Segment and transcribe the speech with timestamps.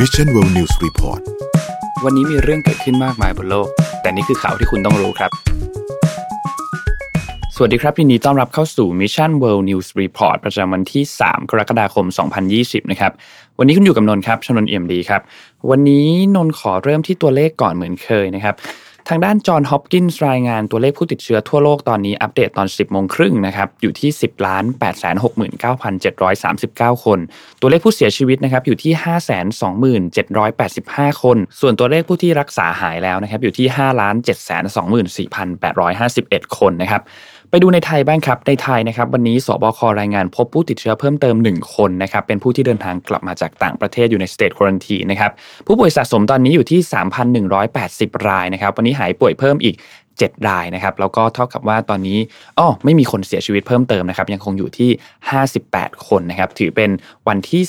[0.00, 1.22] Mission World News Report
[2.04, 3.68] วันนี้มีเรื่องเกิดขึ้นมากมายบนโลก
[4.00, 5.30] แต่นี่คือข่าวที่คุณต้องรู้ครับ
[7.56, 12.06] สวัสดีครับยินดีต้อนรับเข้าสู่ Mission World News Report ประจำวันที่ 3 กรกฎาคม
[12.48, 13.12] 2020 นะครับ
[13.58, 15.20] วันนี้คุณอยู่กับนนท์ครับชนนเอี่ยมดีครับ
[15.70, 16.06] วันนี้
[16.36, 18.54] นนท์ขอเริ่มที่ตัวเลขก่อนเหมือนเคยนะครับ
[19.08, 27.18] ทางด้านจอห์นฮอปกินส์รายงานตัวเลขผู้ติดเชื้อทั่วโลกตอนนี้อัปเดตตอน 10โมงครึ่งนะครับอยู่ที่ 10ล้าน8 6 9 7 3 9 คน
[27.60, 29.06] ตัวเลขผู้เสียชีวิตนะครับอยู่ที่ 5
[29.62, 30.26] 2 7
[30.60, 34.28] 8 5 คน ส่วนตัวเลขผู้ที่รักษาหายแล้วนะครับอยู่ที่5ล้าน7 2
[35.16, 37.02] 4 8 5 1 คนนะครับ
[37.54, 45.30] ไปดูในไทยบ้างครับ ในไทยนะครับวันนี้สบครายงานพบผู้ติดเชื้อเพิ่มเติม 1 คนนะครับเป็นผู้ที่เดินทางกลับมาจากต่างประเทศอยู่ในสเตทควอนตีนะครับ
[45.66, 46.80] ผู้ป่วยสะสมตอนนี้อยู่ที่
[47.54, 49.74] 3,180 รายนะครับวันนี้หายป่วยเพิ่มอีก
[50.20, 52.18] 7 รายนะครับแล้วก็เท่ากับว่าตอนนี้
[52.58, 54.90] อ๋อไม่มีคนเสียชีวิตเพิ่มเติมนะครับยังคงอยู่ที่
[55.48, 56.90] 58 คนนะครับถือเป็น
[57.28, 57.62] วันที่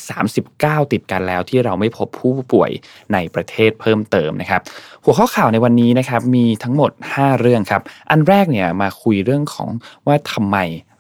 [0.44, 2.72] 39 ติดกันแล้วที่เราไม่พบผู้ป่วย
[3.14, 4.62] ในประเทศเพิ่มเติมนะครับ
[5.04, 9.70] หัวข้อข่าวในวันนี้นะครับมีทั้งหมด 5 เรื่องครับอันแรกเนี่ยมาคุยเรื่องของ
[10.08, 10.58] ว่าทำไม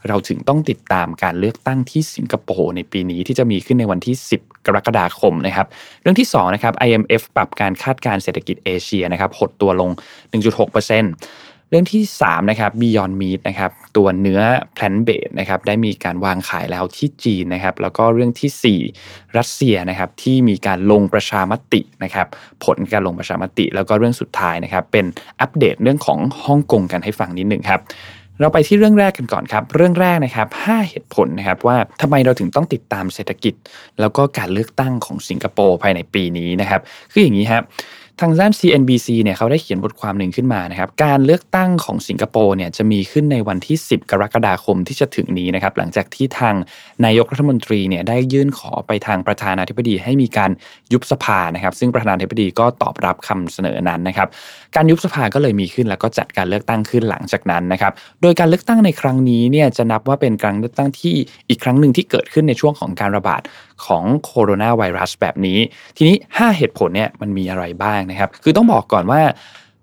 [0.08, 5.68] เราถึงต้องติดตามการเลือกตั้งที่สิงคโปร์ในปีนี้ที่จะมีขึ้นในวันที่ 10 กรกฎาคมนะครับ
[6.02, 9.90] เรื่องที่2นะครับ IMF ปรับการคาดการเศรษฐกิจเอเชียนะครับหดตัวลง
[10.60, 14.42] 1.6%เรื่องที่3นะครับ Beyond Meat นะครับตัวเนื้อ
[14.76, 22.28] plant based นะครับได้มีการวางขายแล้วที่จีนนะครับแล้วก็เรื่องที่ 4 รัสเซียนะครับที่มีการลงประชามตินะครับ
[22.64, 25.06] ผลการลงประชามติ แล้วก็เรื่องสุดท้ายนะครับเป็น
[25.42, 27.82] อัปเดตเรื่องของฮ่องกงกันให้ฟังนิดหนึ่งครับ
[28.44, 33.54] เราไปที่เรื่องแรกกันก่อนครับ เรื่องแรกนะครับ 5 เหตุผลนะครับว่าทำไมเราถึงต้องติดตามเศรษฐกิจ
[34.00, 37.64] แล้วก็การเลือกตั้งของสิงคโปร์ภายในปีนี้นะครับ คืออย่างนี้ครับ
[38.22, 46.56] ทางด้าน CNBC เนี่ยเขาได้เขียนบทความหนึ่งขึ้นมานะครับ การเลือกตั้งของสิงคโปร์เนี่ยจะมีขึ้นในวันที่ 10 กรกฎาคมที่จะถึงนี้นะครับ หลังจากที่ทาง
[47.06, 50.52] นายกรัฐมนตรีเนี่ยได้ยื่นขอไปทางประธานาธิบดีให้มีการ
[50.94, 54.28] ยุบสภานะครับ ซึ่งประธานาธิบดีก็ตอบรับคำเสนอนั้นนะครับ
[54.76, 57.92] การยุบสภาก็เลยมีขึ้นแล้วก็จัดการเลือกตั้งขึ้นหลังจากนั้นนะครับ
[58.22, 61.16] โดยการเลือกตั้งในครั้งนี้เนี่ยจะนับว่าเป็นการเลือกตั้งที่
[61.50, 63.42] อีกครั้งหนึ่งที่เกิดขึ้นในช่วงของการระบาด
[63.86, 65.60] ของโคโรนาไวรัสแบบนี้
[65.98, 69.22] ทีนี้ 5 เหตุผลเนี่ยมันมีอะไรบ้างนะครับ คือต้องบอกก่อนว่า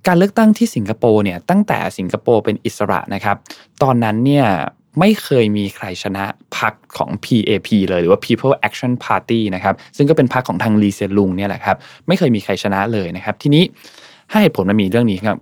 [0.07, 3.37] การเลือกตั้งที่สิงคโปร์เนี่ยตั้งแต่สิงคโปร์เป็นอิสระนะครับ
[3.83, 4.47] ตอนนั้นเนี่ย
[4.99, 6.25] ไม่เคยมีใครชนะ
[6.57, 11.77] พรรคของ PAP เลยหรือว่า People Action Party นะครับซึ่งก็เป็นพรรคของทางลีเซียลุงเนี่ยแหละครับ
[12.09, 13.63] ไม่เคยมีใครชนะเลยนะครับ ทีนี้
[14.31, 15.39] ให้เหตุผลมันมีเรื่องนี้ครับ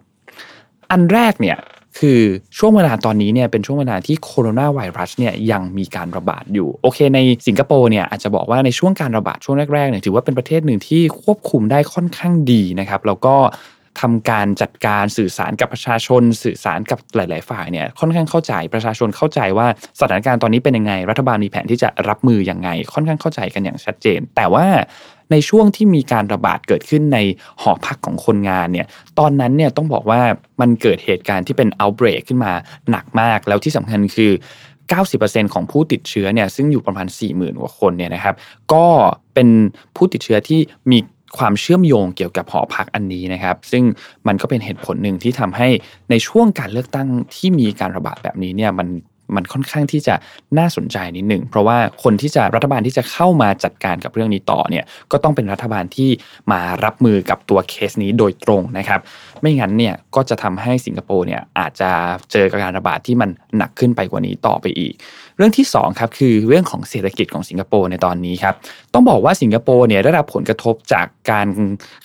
[0.90, 1.56] อันแรกเนี่ย
[1.98, 2.20] คือ
[2.58, 13.36] ช่วงเวลาตอนนี้เนี่ยเป็นช่วงเวลาที่โคโรนาไวรัสเนี่ยยังมีการระบาดอยู่ โอเคในสิงคโปร์เนี่ยอาจจะบอกว่าในช่วงการระบาดช่วงแรกๆเนี่ยถือว่าเป็นประเทศหนึ่งที่ควบคุมได้ค่อนข้างดีนะครับแล้วก็
[14.00, 19.66] ทำการจัดการสื่อสารกับประชาชน สื่อสารกับหลาย ๆ ฝ่ายเนี่ยค่อนข้างเข้าใจประชาชนเข้าใจว่า
[20.00, 24.66] สถานการณ์ตอนนี้เป็นยังไง รัฐบาลมีแผนที่จะรับมือยังไง ค่อนข้างเข้าใจกันอย่างชัดเจน แต่ว่า
[25.30, 27.18] ในช่วงที่มีการระบาดเกิดขึ้นใน
[27.60, 28.86] หอพักของคนงานเนี่ย
[29.18, 30.20] ตอนนั้นเนี่ยต้องบอกว่า
[30.60, 32.52] มันเกิดเหตุการณ์ที่เป็น outbreak ขึ้นมา
[32.90, 34.32] หนักมากแล้วที่สำคัญคือ
[34.92, 38.34] 90%ของผู้ติดเชื้อเนี่ยซึ่งอยู่ประมาณ 40,000กว่าคนเนี่ยนะครับ
[38.72, 38.86] ก็
[39.34, 39.48] เป็น
[39.96, 40.98] ผู้ติดเชื้อที่มี
[41.38, 43.84] ความเชื่อมโยงเกี่ยวกับหอพักอันนี้นะครับ ซึ่ง
[44.26, 45.68] มันก็เป็นเหตุผลหนึ่งที่ทำให้
[46.10, 48.88] ในช่วงการเลือกตั้งที่มีการระบาดแบบนี้เนี่ยมัน
[49.36, 50.14] มันค่อนข้างที่จะ
[50.58, 56.10] น่าสนใจนิดหนึ่งเพราะว่าคนที่จะรัฐบาลที่จะเข้ามาจัดการกับเรื่องนี้ต่อเนี่ยก็ต้องเป็นรัฐบาลที่
[56.52, 59.00] มารับมือกับตัวเคสนี้โดยตรงนะครับ
[59.40, 61.90] ไม่งั้นเนี่ยก็จะทำให้สิงคโปร์เนี่ยอาจจะ
[62.32, 64.94] เจอการระบาดที่มันหนักขึ้นไปกว่านี้ต่อไปอีก
[65.38, 68.54] เรื่องที่2ครับคือเรื่องของเศรษฐกิจของสิงคโปร์ในตอนนี้ครับ
[68.94, 71.46] ต้องบอกว่าสิงคโปร์เนี่ยได้รับผลกระทบจากการ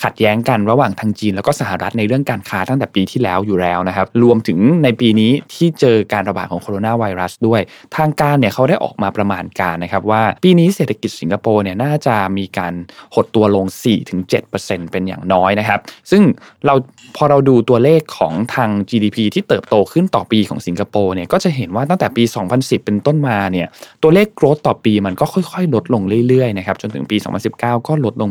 [0.03, 7.61] ขัดแย้งกันระหว่างทางจีน แล้วก็สหรัฐในเรื่องการค้าตั้งแต่ปีที่แล้วอยู่แล้วนะครับรวมถึงในปีนี้ที่เจอการระบาดของโคโรนาไวรัสด้วย
[7.97, 12.73] ทางการเนี่ยเขาได้ออกมาประมาณการนะครับว่าปีนี้เศรษฐกิจสิงคโปร์เนี่ยน่าจะมีการ
[13.15, 13.65] หดตัวลง
[14.29, 15.79] 4-7%เป็นอย่างน้อยนะครับ
[16.11, 16.21] ซึ่ง
[16.65, 16.75] เรา
[17.15, 22.23] พอเราดูตัวเลขของทาง GDP ที่เติบโตขึ้นต่อปีของสิงคโปร์เนี่ยก็จะเห็นว่าตั้งแต่ปี
[22.55, 23.67] 2010 เป็นต้นมาเนี่ย
[24.03, 27.17] ตัวเลขโกรธต่อปีมันก็ค่อยๆ ลดลงเรื่อยๆนะครับจนถึงปี
[27.51, 28.29] 2019 ก็ลดลง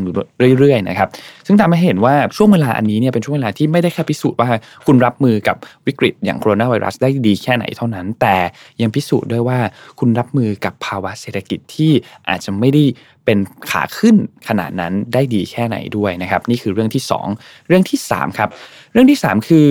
[0.58, 1.08] เรื่อยๆนะครับ
[1.46, 4.48] ซึ่งทำให้เห็นว่าช่วงเวลาอันนี้เนี่ยเป็นช่วงเวลาที่ไม่ได้แค่พิสูจน์ว่า
[4.86, 5.56] คุณรับมือกับ
[5.86, 8.36] วิกฤตอย่างโคโรนาไวรัสได้ดีแค่ไหนเท่านั้น แต่
[8.80, 9.58] ยังพิสูจน์ด้วยว่า
[9.98, 11.92] คุณรับมือกับภาวะเศรษฐกิจที่
[12.28, 12.84] อาจจะไม่ได้
[13.24, 13.38] เป็น
[13.70, 14.16] ขาขึ้น
[14.48, 17.02] ขนาดนั้นได้ดีแค่ไหนด้วยนะครับ นี่คือเรื่องที่
[17.36, 18.50] 2 เรื่องที่3ครับ
[18.92, 19.68] เรื่องที่ 3 คือ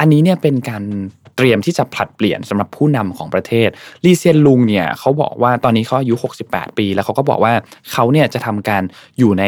[0.00, 0.82] อันนี้เนี่ยเป็นการ
[1.36, 3.68] เตรียมที่จะผลัดเปลี่ยนสำหรับผู้นำของประเทศ
[4.04, 6.14] ลีเซียนลุงเนี่ยเขาบอกว่าตอนนี้เขาอายุ
[6.46, 7.52] 68 ปี แล้วเขาก็บอกว่า
[7.92, 8.82] เขาเนี่ยจะทำการ
[9.18, 9.44] อยู่ใน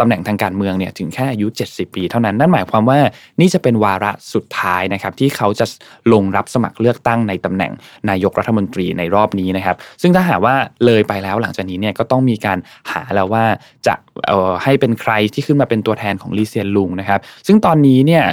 [0.00, 2.98] ตำแหน่งทางการเมืองเนี่ยถึงแค่อายุ 70 ปี เท่านั้นนั่นหมายความว่า
[3.40, 5.66] นี่จะเป็นวาระสุดท้ายนะครับที่เขาจะ
[6.12, 7.72] ลงรับสมัครเลือกตั้งในตำแหน่ง
[8.10, 10.54] นายกรัฐมนตรีในรอบนี้นะครับ ซึ่งถ้าหากว่า
[10.84, 12.58] เลยไปแล้วหลังจากนี้เนี่ยก็ต้องมีการ
[12.90, 13.44] หาแล้วว่า
[13.86, 13.94] จะ
[14.64, 18.24] ให้เป็นใครที่ขึ้นมาเป็นตัวแทนของลีเซียนลุงนะครับ ซึ่งตอนนี้เนี่ย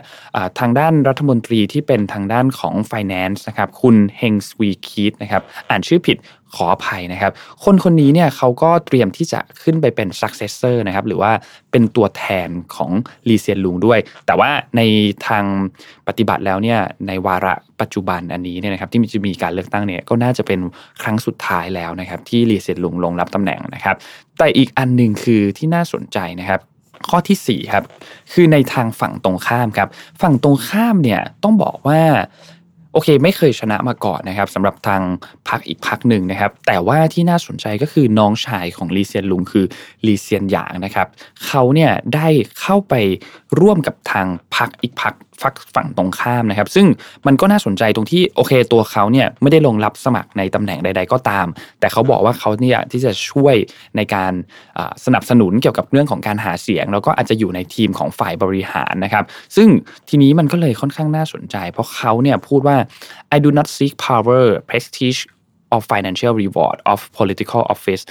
[0.60, 6.18] ทางด้านรัฐมนตรีที่เป็นทางด้านของ Finance นะครับคุณเฮงสวีคีตนะครับอ่านชื่อผิด
[6.56, 7.32] ขออภัยนะครับ
[7.64, 11.32] คนคนนี้เนี่ยเขาก็เตรียมที่จะขึ้นไปเป็น successor นะครับ หรือว่า
[11.72, 12.92] เป็นตัวแทนของ
[13.30, 14.82] ลีเซียนลุงด้วย แต่ว่าใน
[15.28, 15.46] ทาง
[16.08, 20.60] ปฏิบัติแล้วเนี่ยในวาระปัจจุบันอันนี้เนี่ยนะครับ ที่จะมีการเลือกตั้งเนี่ยก็น่าจะเป็น
[21.02, 23.96] ครั้งสุดท้ายแล้วนะครับ ที่ลีเซียนลุงลงรับตำแหน่งนะครับ
[24.38, 26.62] แต่อีกอันหนึ่งคือที่น่าสนใจนะครับ
[27.10, 27.84] ข้อที่4ครับ
[28.34, 29.90] คือในทางฝั่งตรงข้ามครับ
[30.22, 32.02] ฝั่งตรงข้ามเนี่ยต้องบอกว่า
[32.98, 35.02] โอเค ไม่เคยชนะมาก่อนนะครับสำหรับทาง
[35.50, 39.66] พักอีกพักหนึ่งนะครับ แต่ว่าที่น่าสนใจก็คือน้องชายของลีเซียนลุงคือ
[40.08, 41.08] ลีเซียนหยางนะครับ
[41.46, 42.28] เขาเนี่ยได้
[42.60, 42.94] เข้าไป
[43.60, 46.88] ร่วมกับทางพักอีกพักฝักฝั่งตรงข้ามนะครับ ซึ่ง
[47.28, 51.48] มันก็น่าสนใจตรงที่โอเคตัวเขาเนี่ยไม่ได้ลงรับสมัครในตำแหน่งใด ๆ ก็ตาม
[51.80, 53.56] แต่เขาบอกว่าเขาเนี่ยที่จะช่วย
[53.96, 54.34] ในการ
[55.06, 59.24] สนับสนุนเกี่ยวกับเรื่องของการหาเสียง แล้วก็อาจจะอยู่ในทีมของฝ่ายบริหารนะครับ
[59.56, 59.68] ซึ่ง
[60.10, 62.78] ทีนี้มันก็เลยค่อนข้างน่าสนใจ เพราะเขาเนี่ยพูดว่า
[63.36, 65.20] I do not seek power prestige
[65.74, 68.04] or financial reward of political office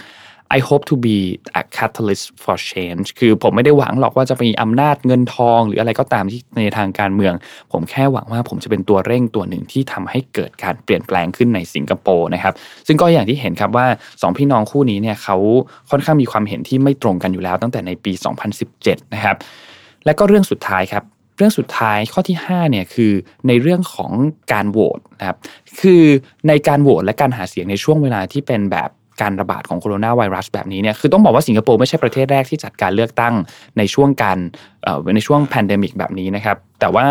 [0.56, 1.19] I hope to be
[1.61, 7.34] a catalyst for change คือผมไม่ได้หวังหรอกว่าจะมีอำนาจเงินทองหรืออะไรก็ตามที่ในทางการเมือง
[7.73, 12.55] ผมแค่หวังว่าผมจะเป็นตัวเร่งตัวหนึ่งที่ทำให้เกิดการเปลี่ยนแปลงขึ้นในสิงคโปร์นะครับ
[12.87, 15.37] ซึ่งก็อย่างที่เห็นครับว่า2พี่น้องคู่นี้เนี่ยเขา
[15.90, 18.12] ค่อนข้างมีความเห็นที่ไม่ตรงกันอยู่แล้วตั้งแต่ในปี
[18.62, 19.37] 2017 นะครับ
[20.05, 21.05] และก็เรื่องสุดท้ายครับ
[21.36, 23.12] เรื่องสุดท้ายข้อที่5เนี่ยคือ
[23.48, 24.12] ในเรื่องของ
[24.52, 25.38] การโหวตนะครับ
[25.80, 26.02] คือ
[26.48, 28.90] ในการโหวตและการหาเสียงในช่วงเวลาที่เป็นแบบ
[29.22, 33.34] การระบาดของโคโรนาไวรัสแบบนี้เนี่ยคือต้องบอกว่าสิงคโปร์ไม่ใช่ประเทศแรกที่จัดการเลือกตั้ง
[33.78, 34.38] ในช่วงการ
[35.16, 37.06] ในช่วง pandemic แบบนี้นะครับแต่ว่า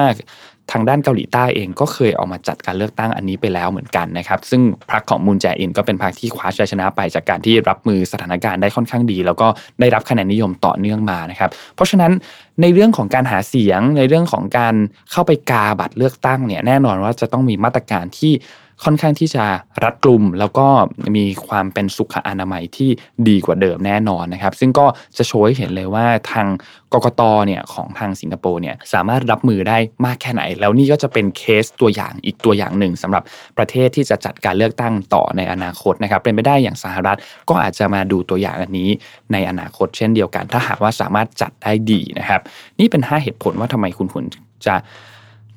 [0.72, 9.48] ทางด้านเกาหลีใต้เองก็เคยออกมาจัดการเลือกตั้งอันนี้ไปแล้วเหมือนกันนะครับ ซึ่งพรรคของมูนแจอินก็เป็นพรรคที่คว้าชัยชนะไปจากการที่รับมือสถานการณ์ได้ค่อนข้างดี แล้วก็
[9.80, 12.12] ได้รับคะแนนนิยมต่อเนื่องมานะครับ เพราะฉะนั้น
[12.62, 14.76] ในเรื่องของการหาเสียงในเรื่องของการ
[15.12, 18.34] เข้าไปกาบัตรเลือกตั้งเนี่ยแน่นอนว่าจะต้องมีมาตรการที่
[18.84, 19.46] ค่อนข้างที่จะ
[19.84, 20.68] รัดกลุ่ม แล้วก็
[21.16, 22.90] มีความเป็นสุขอนามัยที่
[23.28, 24.86] ดีกว่าเดิมแน่นอนนะครับ ซึ่งก็
[25.18, 26.48] จะโชว์ให้เห็นเลยว่าทาง
[26.94, 33.24] กกตเนี่ยของทางสิงคโปร์เนี่ยสามารถรับมือได้มากแค่ไหน แล้วนี่ก็จะเป็นเคสตัวอย่างอีกตัวอย่างหนึ่งสำหรับ
[33.58, 37.18] ประเทศที่จะจัดการเลือกตั้งต่อในอนาคตนะครับ เป็นไปได้อย่างสหรัฐ
[37.50, 38.90] ก็อาจจะมาดูตัวอย่างอันนี้
[39.32, 42.42] ในอนาคตเช่นเดียวกัน ถ้าหากว่าสามารถจัดได้ดีนะครับ
[42.80, 44.26] นี่เป็น 5 เหตุผลว่าทำไมคุณควร
[44.68, 44.76] จะ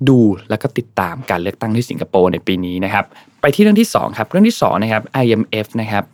[0.09, 3.05] ดูแล้วก็ติดตามการเลือกตั้งที่สิงคโปร์ในปีนี้นะครับ
[3.41, 6.05] ไปที่เรื่องที่ 2 ครับ เรื่องที่2นะครับ IMF นะครับ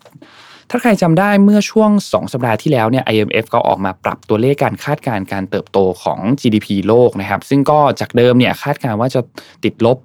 [0.70, 9.20] ถ้าใครจำได้เมื่อช่วง 2 สัปดาห์ที่แล้วเนี่ย IMF ก็ออกมาปรับตัวเลขการคาดการณ์การเติบโตของ GDP โลกนะครับ ซึ่งก็จากเดิมเนี่ยคาดการณ์ว่าจะ
[9.64, 9.98] ติดลบ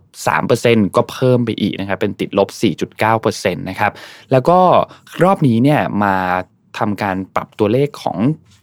[0.45, 2.49] 3%ก็เพิ่มไปอีกนะครับ เป็นติดลบ
[2.99, 3.91] 4.9%นะครับ
[4.31, 4.59] แล้วก็
[5.23, 6.15] รอบนี้เนี่ยมา
[6.77, 8.17] ทำการปรับตัวเลขของ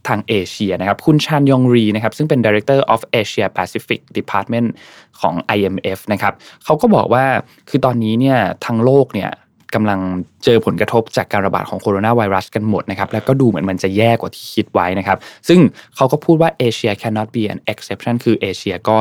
[0.09, 4.69] ทางเอเชียนะครับ คุณชานยองรีนะครับ ซึ่งเป็น Director of Asia Pacific Department
[5.21, 7.25] ของ IMF นะครับเขาก็บอกว่า
[7.69, 9.31] คือตอนนี้เนี่ยทางโลกเนี่ย
[9.77, 10.01] กำลัง
[10.45, 15.19] เจอผลกระทบจากการระบาดของโคโรนาไวรัสกันหมดนะครับแล้วก็ดูเหมือนมันจะแย่กว่าที่คิดไว้นะครับ
[15.49, 15.61] ซึ่ง
[15.97, 18.97] เขาก็พูดว่าเอเชีย cannot be an exception คือเอเชียก็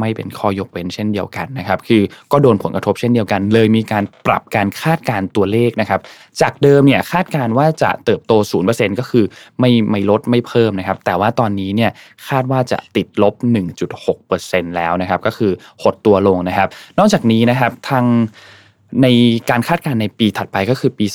[0.00, 6.00] ไม่เป็นข้อยกเว้นเช่นเดียวกันนะครับคือก็โดนผลกระทบเช่นเดียวกัน เลยมีการปรับการคาดการตัวเลขนะครับ
[6.40, 8.32] จากเดิมเนี่ยคาดการว่าจะเติบโต
[8.66, 9.24] 0%ก็คือ
[9.60, 11.90] ไม่ไม่ลดไม่เพิ่มนะครับแต่ว่าตอนนี้เนี่ย
[12.28, 13.34] คาดว่าจะติดลบ
[14.06, 15.52] 1.6%แล้วนะครับก็คือ
[15.82, 18.04] หดตัวลงนะครับ นอกจากนี้นะครับทาง
[19.02, 19.06] ใน
[19.50, 21.06] การคาดการณ์ในปีถัดไปก็คือปี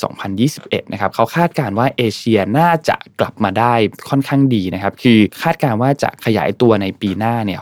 [0.42, 3.74] 2021 นะครับเขาคาดการณ์ว่าเอเชียน่าจะกลับมาได้
[4.10, 7.60] ค่อนข้างดีนะครับ คือคาดการณ์ว่าจะขยายตัวในปีหน้าเนี่ย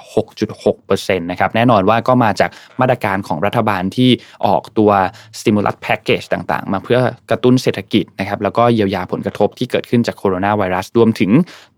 [0.59, 4.11] 6.6%นะครับ แน่นอนว่าก็มาจากมาตรการของรัฐบาลที่
[4.47, 4.91] ออกตัว
[5.39, 6.99] stimulus package ต่างๆ มาเพื่อ
[7.31, 11.31] กระตุ้นเศรษฐกิจนะครับ แล้วก็เยียวยาผลกระทบที่เกิดขึ้นจากโคโรนาไวรัส รวมถึง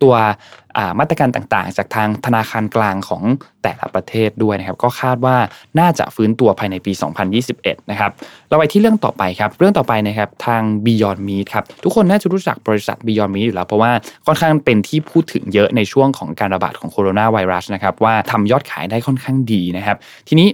[0.03, 0.15] ตัว
[0.99, 3.23] มาตรการต่างๆ จากทางธนาคารกลางของ
[3.63, 5.37] แต่ละประเทศด้วยนะครับก็คาดว่า
[5.79, 6.93] น่าจะฟื้นตัวภายในปี
[7.41, 8.11] 2021 นะครับ
[8.49, 13.93] เราไปที่เรื่องต่อไปครับเรื่องต่อไปนะครับทาง Beyond Meat ครับทุกคนน่าจะรู้จักบริษัท Beyond Meat อยู่แล้ว เพราะว่า
[14.27, 19.97] ค่อนข้างเป็นที่พูดถึงเยอะในช่วงของการระบาดของโคโรนาไวรัสนะครับว่าทำยอดขายได้ค่อนข้างดีนะครับ
[20.29, 20.49] ทีนี้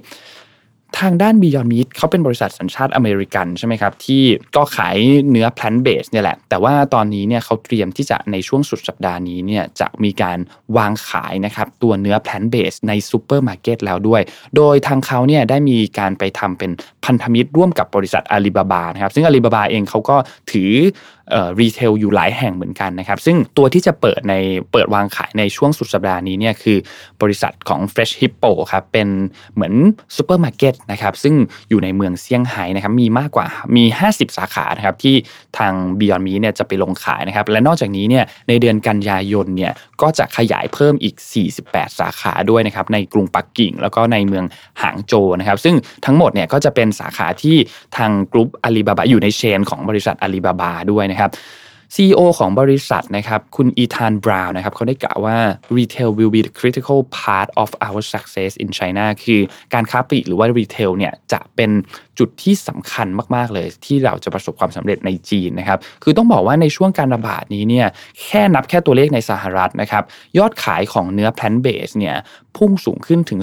[1.01, 4.23] ทางด้าน Beyond Meat เขาเป็นบริษัทสัญชาติอเมริกันใช่ไหมครับ ที่
[4.57, 4.97] ก็ขาย
[5.31, 10.39] เนื้อ plant based เนี่ยแหละ แต่ว่าตอนนี้เนี่ยเขาเตรียมที่จะในช่วงสุดสัปดาห์นี้เนี่ยจะมีการ
[10.77, 14.23] วางขายนะครับตัวเนื้อ plant based ในซูเปอร์มาร์เก็ตแล้วด้วย
[14.57, 16.71] โดยทางเขาเนี่ยได้มีการไปทำเป็น
[17.05, 20.17] พันธมิตรร่วมกับบริษัทอาลีบาบานะครับซึ่งอาลีบาบาเองเขาก็
[20.53, 20.73] ถือ
[21.61, 24.35] retail อยู่หลายแห่งเหมือนกันนะครับ ซึ่งตัวที่จะเปิดใน
[24.73, 26.79] เปิดวางขายในช่วงสุดสัปดาห์นี้เนี่ยคือ
[27.23, 29.09] บริษัทของ Fresh Hippo ครับเป็น
[29.55, 29.75] เหมือน
[30.17, 31.35] ซูเปอร์มาร์เก็ตนะครับซึ่ง
[31.71, 33.47] อยู่ในเมืองเซี่ยงไฮ้นะครับมีมากกว่า
[33.77, 35.17] มี 50 สาขานะครับที่
[35.59, 39.73] ทาง Beyond Meat เนี่ยจะไปลงขายนะครับและนอกจากนี้เนี่ยในเดือนกันยายนเนี่ย
[40.03, 41.15] ก็จะขยายเพิ่มอีก
[41.57, 44.45] 48 สาขาด้วยนะครับในกรุงปักกิ่ง แล้วก็ในเมือง
[44.83, 47.57] หางโจวนะครับซึ่งทั้งหมดเนี่ยก็จะเป็นสาขาที่
[47.97, 51.22] ทางกลุ่มอาลีบาบาอยู่ในเชนของบริษัทอาลีบาบาด้วยนะครับ
[51.97, 55.39] CEO ของบริษัทนะครับคุณอีธานบราวน์นะครับเขาได้กล่าวว่า
[55.79, 59.41] retail will be the critical part of our success in China คือ
[59.75, 61.71] การค้าปลีกหรือว่า retail เนี่ยจะเป็น
[62.19, 67.87] จุดที่สำคัญมาก ๆ เลย ที่เราจะประสบความสำเร็จในจีนนะครับ คือต้องบอกว่าในช่วงการระบาดนี้เนี่ย
[68.23, 70.05] แค่นับแค่ตัวเลขในสหรัฐนะครับ
[70.39, 72.17] ยอดขายของเนื้อ plant based เนี่ย
[72.57, 73.41] พุ่งสูงขึ้นถึง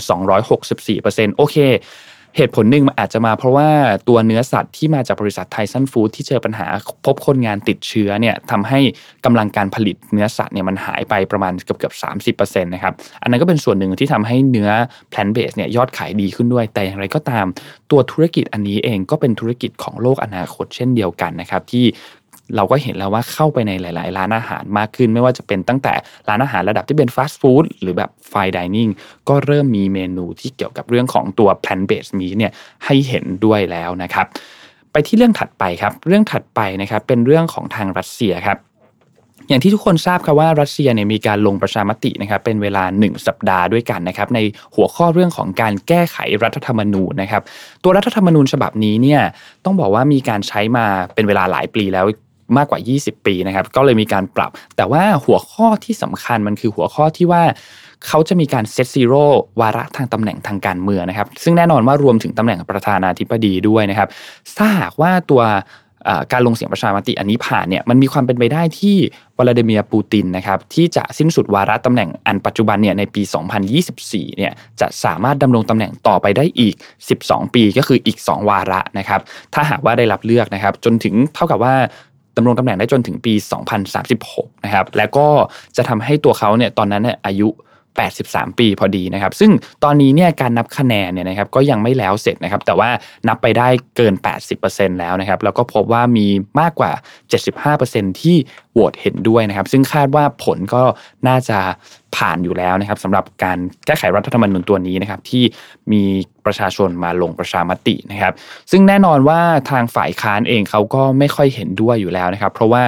[0.68, 1.58] 264%โอเค
[2.42, 3.70] เหตุผลหนึ่งมันอาจจะมาเพราะว่า
[4.08, 6.68] ตัวเนื้อสัตว์ที่มาจากบริษัท Tyson Foods ที่เจอปัญหา
[7.06, 8.80] พบคนงานติดเชื้อเนี่ยทำให้
[9.26, 14.70] กำลังการผลิตเนื้อสัตว์เนี่ยมันหายไปประมาณเกือบเกือบสามสิบเปอร์เซ็นต์นะครับอันนั้นก็เป็นส่วนหนึ่งที่ทำให้เนื้อ
[15.10, 17.46] plant based เนี่ยยอดขายดีขึ้นด้วยแต่อย่างไรก็ตาม
[17.92, 21.86] ตัวธุรกิจอันนี้เองก็เป็นธุรกิจของโลกอนาคตเช่นเดียวกันนะครับที่
[22.56, 25.94] เราก็เห็นแล้วว่าเข้าไปในหลาย ๆ ร้านอาหารมากขึ้น ไม่ว่าจะเป็นตั้งแต่
[26.30, 28.90] ร้านอาหารระดับที่เป็นฟาสต์ฟู้ดหรือแบบไฟดิเนิ่ง
[29.30, 32.52] ก็เริ่มมีเมนูที่เกี่ยวกับเรื่องของตัว plant based meat เนี่ย
[32.86, 34.26] ให้เห็นด้วยแล้วนะครับ
[34.92, 38.60] ไปที่เรื่องถัดไปครับ เรื่องถัดไปนะครับเป็นเรื่องของทางรัสเซียครับ
[39.48, 44.40] อย่างที่ทุกคนทราบครับว่ารัสเซียเนี่ยมีการลงประชามตินะครับเป็นเวลา 1 สัปดาห์ด้วยกันนะครับใน
[44.76, 47.42] หัวข้อเรื่องของการแก้ไขรัฐธรรมนูญนะครับ
[47.84, 49.22] ตัวรัฐธรรมนูญฉบับนี้เนี่ย
[49.66, 52.06] ต้องบอกว่ามีการใช้มาเป็นเวลาหลายปีแล้ว
[52.58, 57.44] มากกว่า 20 ปีนะครับ ก็เลยมีการปรับ แต่ว่าหัวข้อที่สำคัญมันคือหัวข้อที่ว่า
[58.08, 59.24] เขาจะมีการเซตซีโร่
[59.62, 64.10] วาระทางตำแหน่งทางการเมืองนะครับ ซึ่งแน่นอนว่ารวมถึงตำแหน่งประธานาธิบดีด้วยนะครับ
[64.58, 65.44] ถ้าหากว่าตัว
[66.32, 68.96] การลงเสียงประชามติอันนี้ผ่านเนี่ยมันมีความเป็นไปได้ที่
[69.38, 73.22] วลาดิเมียร์ปูตินนะครับที่จะสิ้นสุดวาระตำแหน่งอันปัจจุบันเนี่ยในปี
[73.80, 74.52] 2024 เนี่ย
[74.82, 76.76] จะสามารถดำรงตำแหน่งต่อไปได้อีก
[77.16, 79.22] 12 ปีก็คืออีก 2 วาระนะครับ
[79.54, 81.76] ถ้าหากว่าได้รับเลือกนะครับจนถึงเท่ากับว่า
[82.40, 83.34] ดำรงตำแหน่งได้จนถึงปี
[84.00, 85.28] 2036 นะครับ แล้วก็
[85.78, 87.50] จะทำให้ตัวเขาเนี่ยตอนนั้นเนี่ยอายุ
[88.08, 89.52] 83 ปีพอดีนะครับ ซึ่ง
[89.84, 92.90] ตอนนี้เนี่ยการนับคะแนนเนี่ยนะครับก็ยังไม่แล้วเสร็จนะครับ แต่ว่า
[93.28, 94.14] นับไปได้เกิน
[94.58, 96.28] 80%แล้วนะครับ แล้วก็พบว่ามี
[96.60, 96.92] มากกว่า
[97.76, 98.38] 75%ที่
[98.74, 100.84] โหวตเห็นด้วยนะครับ ซึ่งคาดว่าผลก็
[101.28, 101.60] น่าจะ
[102.16, 105.44] ผ่านอยู่แล้วนะครับสำหรับการแก้ไขรัฐธรรมนูญตัวนี้นะครับ ที่
[105.92, 106.04] มี
[106.46, 108.34] ประชาชนมาลงประชามตินะครับ
[108.72, 109.40] ซึ่งแน่นอนว่า
[109.72, 112.84] ทางฝ่ายค้านเองเขาก็ไม่ค่อยเห็นด้วยอยู่แล้วนะครับ เพราะว่า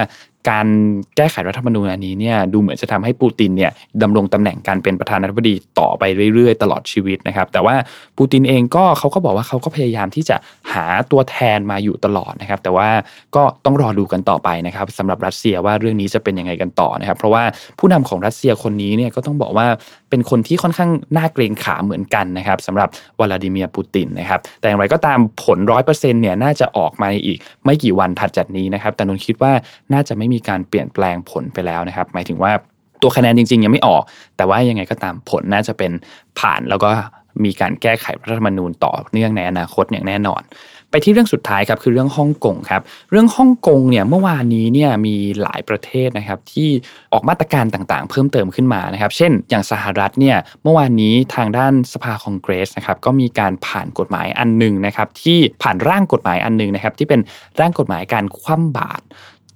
[0.50, 0.66] การ
[1.16, 3.70] แก้ไขรัฐธรรมนูญอันนี้เนี่ยดูเหมือนจะทำให้ปูตินเนี่ย
[4.02, 6.02] ดำรงตำแหน่งการเป็นประธานาธิบดีต่อไป
[6.34, 7.74] เรื่อยๆ ตลอดชีวิตนะครับ แต่ว่า
[8.18, 10.36] ปูตินเองก็เขาก็บอกว่าเขาก็พยายามที่จะ
[10.72, 12.88] หาตัวแทนมาอยู่ตลอดนะครับ แต่ว่า
[13.36, 17.42] ก็ต้องรอดูกันต่อไปนะครับสำหรับรัสเซียว่าเรื่องนี้จะเป็นยังไงกันต่อนะครับ เพราะว่า
[17.78, 19.66] ผู้นำของรัสเซียคนนี้เนี่ยก็ต้องบอกว่า
[20.10, 22.88] เป็นคนที่ค่อนข้างน่าเกรงขาเหมือนกันนะครับสำหรับ
[23.20, 29.52] วลาดิเมียร์ปูตินนะครับ แต่อย่างไรก็ตามผลร้อยเปอร์เซ็นต์เนี่ยน่าจะออกมาอีกไม่กี่วันถัดจากนี้นะครับแต่นนคิดว่า
[29.92, 32.52] น่าจะไม่มีการเปลี่ยนแปลงผลไปแล้วนะครับ หมายถึงว่า
[33.02, 34.02] ตัวคะแนนจริง ๆ ยังไม่ออก
[34.36, 35.92] แต่ว่ายังไงก็ตามผลน่าจะเป็น
[36.38, 36.90] ผ่านแล้วก็
[37.44, 40.42] มีการแก้ไขรัฐธรรมนูญต่อเนื่องในอนาคตอย่างแน่นอน
[40.90, 46.68] ไปที่เรื่องสุดท้ายครับคือเรื่องฮ่องกงครับเรื่องฮ่องกงเนี่ยเมื่อวานนี้เนี่ยมีหลายประเทศนะครับที่
[47.12, 57.20] ออกมาตรการต่างๆ เพิ่มเติมขึ้นมานะครับ เช่น อย่างสหรัฐเนี่ยเมื่อวานนี้ทางด้านสภาคองเกรสนะครับก็มีการผ่านกฎหมายอันหนึ่งนะครับที่ผ่านร่างกฎหมายอันหนึ่งนะครับที่เป็น
[57.60, 59.04] ร่างกฎหมายการคว่ำบาตร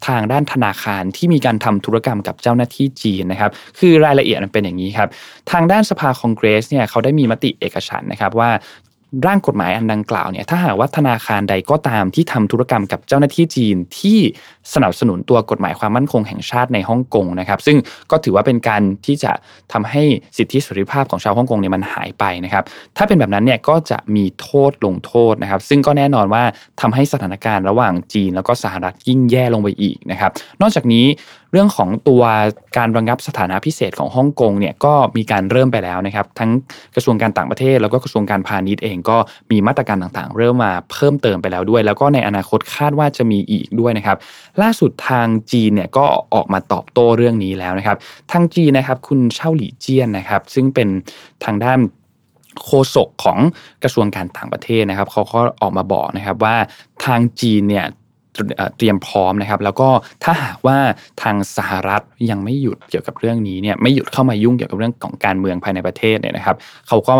[0.06, 5.08] ทางด้านธนาคารที่มีการทำธุรกรรมกับเจ้าหน้าที่จีนนะครับ คือรายละเอียดมันเป็นอย่างนี้ครับ
[5.52, 8.50] ทางด้านสภาคองเกรสเนี่ยเขาได้มีมติเอกฉันนะครับว่า
[9.26, 14.18] ร่างกฎหมายอันดังกล่าวเนี่ยถ้าหากว่าธนาคารใดก็ตามที่ทำธุรกรรมกับเจ้าหน้าที่จีนที่
[14.74, 17.76] สนับสนุนตัวกฎหมายความมั่นคงแห่งชาติในฮ่องกงนะครับ ซึ่ง
[18.10, 19.32] ก็ถือว่าเป็นการที่จะ
[19.72, 20.02] ทำให้
[20.36, 22.64] สิทธิเสรีภาพของชาวฮ่องกงเนี่ยมันหายไปนะครับ
[22.96, 26.42] ถ้าเป็นแบบนั้นเนี่ยก็จะมีโทษลงโทษนะครับ ซึ่งก็แน่นอนว่า
[26.80, 30.30] ทำให้สถานการณ์ระหว่างจีน แล้วก็สหรัฐยิ่งแย่ลงไปอีกนะครับ
[30.60, 31.06] นอกจากนี้
[31.52, 32.22] เรื่องของตัว
[32.76, 36.50] การระงับสถานะพิเศษของฮ่องกงเนี่ยก็มีการเริ่มไปแล้วนะครับ ทั้ง
[36.94, 39.16] กระทรวงการต่างประเทศ แล้วก็กระทรวงการพาณิชย์เองก็
[39.50, 44.16] มีมาตรการต่างๆ เริ่มมาเพิ่มเติมไปแล้วด้วย แล้วก็ในอนาคตคาดว่าจะมีอีกด้วยนะครับ
[44.62, 47.96] ล่าสุดทางจีนเนี่ยก็ออกมาตอบโต้เรื่องนี้แล้วนะครับ
[48.32, 50.88] ทางจีนนะครับคุณเช่าหลี่เจี้ยนนะครับ ซึ่งเป็น
[51.44, 51.78] ทางด้าน
[52.64, 53.38] โฆษกของ
[53.82, 56.56] กระทรวงการต่างประเทศนะครับเขาก็ออกมาบอกนะครับว่า
[57.04, 57.86] ทางจีนเนี่ย
[58.76, 59.88] เตรียมพร้อมนะครับ แล้วก็
[60.24, 60.78] ถ้าหากว่า
[61.22, 66.56] ทางสหรัฐยังไม่หยุดเกี่ยวกับเรื่องนี้เนี่ยไม่หยุดเข้ามายุ่งเกี่ยวกับเรื่องของการเมืองภายในประเทศเนี่ยนะครับ
[66.88, 67.14] เขาก็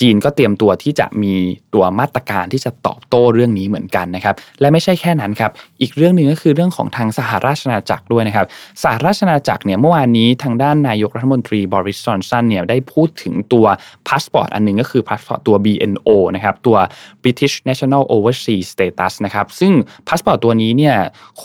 [0.00, 1.34] จีนก็เตรียมตัวที่จะมี
[1.76, 8.46] ตัวมาตรการที่จะตอบโต้เรื่องนี้เหมือนกันนะครับ และไม่ใช่แค่นั้นครับ อีกเรื่องหนึ่งก็คือเรื่องของทางสหราชอาณาจักรด้วยนะครับ
[8.82, 13.66] สหราชอาณาจักรเนี่ยเมื่อวานนี้ทางด้านนายกรัฐมนตรีบอริสจอห์นสันเนี่ยได้พูดถึงตัว
[14.08, 16.76] พาสปอร์ตอันหนึ่งก็คือพาสปอร์ตตัว BNO นะครับตัว
[17.22, 19.72] British National Overseas Status นะครับซึ่ง
[20.08, 20.96] พาสปอร์ตตัวนี้เนี่ย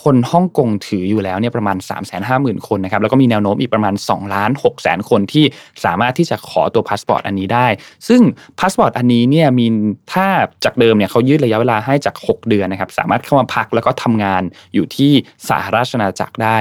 [0.02, 1.76] คนฮ่องกงถืออยู่แล้วเนี่ยประมาณ
[2.22, 5.44] 350,000 คนนะครับแล้วก็มีแนวโน้มอีกประมาณ2ล้าน6แสนคนที่
[5.84, 7.66] สามารถที่จะขอตัวพาสปอร์ตอันนี้ได้
[8.08, 8.20] ซึ่ง
[8.60, 9.66] พาสปอร์ตอันนี้เนี่ยมี
[10.12, 10.21] ถ้า
[10.64, 14.42] จากเดิมเนี่ยเขายืดระยะเวลาให้จาก 6 เดือนนะครับ สามารถเข้ามาพักแล้วก็ทำงาน
[14.74, 15.12] อยู่ที่
[15.48, 16.58] สหราชอาณาจักรได้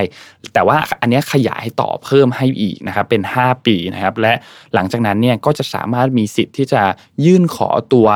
[0.54, 4.34] แต่ว่าอันนี้ขยายต่อเพิ่มให้อีกนะครับเป็น 5 ปีนะครับ และ
[4.74, 6.84] หลังจากนั้นเนี่ยก็จะสามารถมีสิทธิ์ที่จะ
[7.26, 8.08] ยื่นขอตัว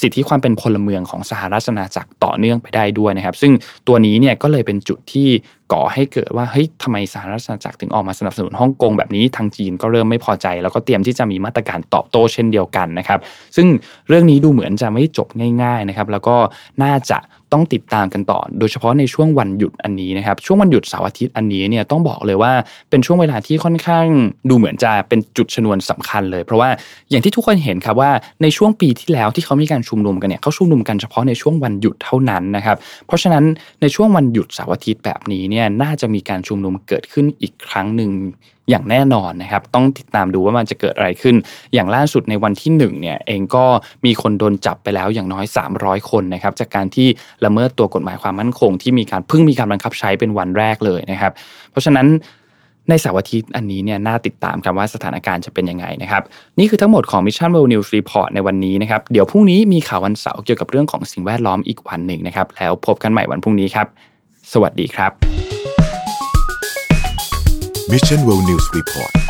[0.00, 3.52] สิทธิความเป็นพลเมืองของสหราชอาณาจักรต่อเนื่องไปได้ด้วยนะครับ ซึ่ง
[3.88, 5.28] ตัวนี้เนี่ยก็เลยเป็นจุดที่
[5.72, 13.20] ก่อให้เกิดว่าเฮ้ยทำไมสหรัฐอเมริกาถึงออกมาสนับสนุนฮ่องกงแบบนี้ทางจีนก็เริ่มไม่พอใจ แล้วก็เตรียมที่จะมีมาตรการตอบโต้เช่นเดียวกันนะครับ
[13.56, 13.66] ซึ่ง
[14.08, 15.28] เรื่องนี้ดูเหมือนจะไม่จบ
[15.62, 16.36] ง่ายๆนะครับ แล้วก็
[16.82, 17.18] น่าจะ
[17.52, 22.52] ต้องติดตามกันต่อ โดยเฉพาะในช่วงวันหยุดอันนี้นะครับ ช่วงวันหยุดเสาร์อาทิตย์อันนี้เนี่ยต้องบอกเลยว่า
[22.90, 24.06] เป็นช่วงเวลาที่ค่อนข้าง
[24.48, 26.70] ดูเหมือนจะเป็นจุดชนวนสำคัญเลย เพราะว่า
[27.10, 28.10] อย่างที่ทุกคนเห็นครับว่า
[28.42, 32.76] ในช่วงปีที่แล้วที่เขามีการชุมนุมกันเนี่ยเขาชุมนุมกันเฉพาะในช่วงวันหยุดเท่านั้นนะครับ
[33.06, 33.44] เพราะฉะนั้น
[33.80, 38.10] ในช่วงวันหยุดเสาร์อาทิตย์แบบนี้เนี่ยน่าจะมีการชุมนุมเกิดขึ้นอีกครั้งหนึ่ง
[38.70, 41.36] อย่างแน่นอนนะครับ ต้องติดตามดูว่ามันจะเกิดอะไรขึ้น
[41.74, 43.64] อย่างล่าสุดในวันที่1เนี่ยเองก็
[44.06, 45.44] มีคนโดนจับไปแล้วอย่างน้อย
[45.78, 47.08] 300 คนนะครับจากการที่
[47.44, 51.32] ละเมิดตัวกฎหมายความมั่นคง ที่มีการเพิ่งมีการบังคับใช้เป็นวันแรกเลยนะครับ
[51.70, 52.08] เพราะฉะนั้น
[52.90, 56.22] ในเสาร์อาทิตย์อันนี้เนี่ยน่าติดตามกันว่าสถานการณ์จะเป็นยังไงนะครับ
[56.58, 63.86] นี่คือทั้งหมดของ Mission World News Report ในวันนี้นะครับ เดี๋ยวพรุ่งนี้มีข่าววันเสาร์เกี่ยวกับเรื่องของสิ่งแวดล้อมอีกวันหนึ่งนะครับ แล้วพบกันใหม่วันพรุ่งนี้ครับ
[64.52, 65.37] สวัสดีครับ
[67.88, 69.27] Mission World News Report